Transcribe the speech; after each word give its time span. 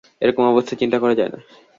এরকম 0.21 0.43
অবস্থা 0.47 0.73
চিন্তা 0.81 0.97
করা 0.99 1.15
যায় 1.15 1.31
না। 1.33 1.39